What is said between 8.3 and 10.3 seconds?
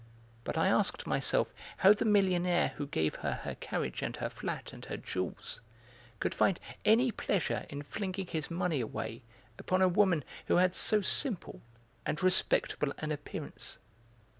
money away upon a woman